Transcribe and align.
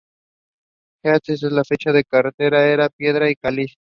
Hasta 1.05 1.33
esa 1.33 1.63
fecha 1.63 1.91
la 1.91 2.01
carretera 2.01 2.65
era 2.65 2.85
de 2.85 2.89
piedras 2.89 3.29
y 3.29 3.35
caliche. 3.35 3.75